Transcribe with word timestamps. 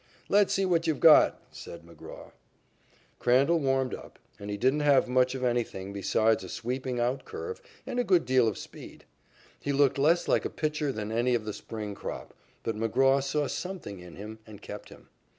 "Let's 0.29 0.51
see 0.55 0.65
what 0.65 0.87
you've 0.87 0.99
got," 0.99 1.39
said 1.51 1.83
McGraw. 1.83 2.31
Crandall 3.19 3.59
warmed 3.59 3.93
up, 3.93 4.17
and 4.39 4.49
he 4.49 4.57
didn't 4.57 4.79
have 4.79 5.07
much 5.07 5.35
of 5.35 5.43
anything 5.43 5.93
besides 5.93 6.43
a 6.43 6.49
sweeping 6.49 6.97
outcurve 6.99 7.61
and 7.85 7.99
a 7.99 8.03
good 8.03 8.25
deal 8.25 8.47
of 8.47 8.57
speed. 8.57 9.05
He 9.59 9.71
looked 9.71 9.99
less 9.99 10.27
like 10.27 10.43
a 10.43 10.49
pitcher 10.49 10.91
than 10.91 11.11
any 11.11 11.35
of 11.35 11.45
the 11.45 11.53
spring 11.53 11.93
crop, 11.93 12.33
but 12.63 12.75
McGraw 12.75 13.21
saw 13.21 13.45
something 13.45 13.99
in 13.99 14.15
him 14.15 14.39
and 14.47 14.59
kept 14.59 14.89
him. 14.89 15.07